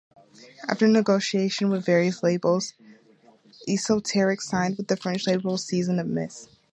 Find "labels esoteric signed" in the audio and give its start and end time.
2.23-4.77